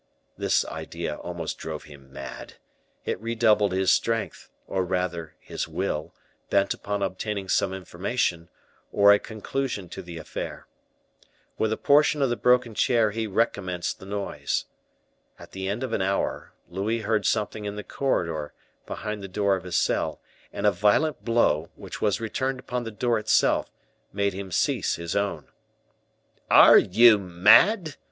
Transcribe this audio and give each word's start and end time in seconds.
This 0.35 0.65
idea 0.65 1.15
almost 1.17 1.59
drove 1.59 1.83
him 1.83 2.11
mad; 2.11 2.55
it 3.05 3.21
redoubled 3.21 3.71
his 3.71 3.91
strength, 3.91 4.49
or 4.65 4.83
rather 4.83 5.35
his 5.39 5.67
will, 5.67 6.11
bent 6.49 6.73
upon 6.73 7.03
obtaining 7.03 7.47
some 7.47 7.71
information, 7.71 8.49
or 8.91 9.13
a 9.13 9.19
conclusion 9.19 9.89
to 9.89 10.01
the 10.01 10.17
affair. 10.17 10.65
With 11.59 11.71
a 11.71 11.77
portion 11.77 12.23
of 12.23 12.31
the 12.31 12.35
broken 12.35 12.73
chair 12.73 13.11
he 13.11 13.27
recommenced 13.27 13.99
the 13.99 14.07
noise. 14.07 14.65
At 15.37 15.51
the 15.51 15.67
end 15.69 15.83
of 15.83 15.93
an 15.93 16.01
hour, 16.01 16.51
Louis 16.67 17.01
heard 17.01 17.27
something 17.27 17.65
in 17.65 17.75
the 17.75 17.83
corridor, 17.83 18.53
behind 18.87 19.21
the 19.21 19.27
door 19.27 19.55
of 19.55 19.65
his 19.65 19.75
cell, 19.75 20.19
and 20.51 20.65
a 20.65 20.71
violent 20.71 21.23
blow, 21.23 21.69
which 21.75 22.01
was 22.01 22.19
returned 22.19 22.59
upon 22.59 22.85
the 22.85 22.89
door 22.89 23.19
itself, 23.19 23.69
made 24.11 24.33
him 24.33 24.51
cease 24.51 24.95
his 24.95 25.15
own. 25.15 25.49
"Are 26.49 26.79
you 26.79 27.19
mad?" 27.19 27.97